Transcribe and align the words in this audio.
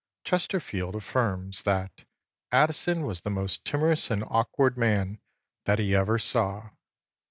Chesterfield 0.23 0.95
affirms 0.95 1.61
that 1.61 2.05
'Addison 2.51 3.03
was 3.05 3.21
the 3.21 3.29
most 3.29 3.63
timorous 3.63 4.09
and 4.09 4.23
awkward 4.27 4.75
man 4.75 5.19
that 5.65 5.77
he 5.77 5.93
ever 5.93 6.17
saw. 6.17 6.71